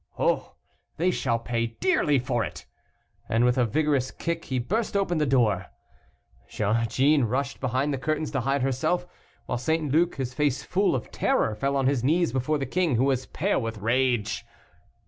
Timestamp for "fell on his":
11.53-12.03